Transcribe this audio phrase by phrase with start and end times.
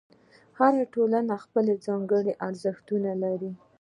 [0.59, 3.51] هره ټولنه خپل ځانګړي ارزښتونه لري.